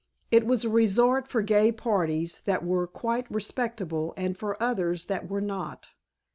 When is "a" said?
0.65-0.69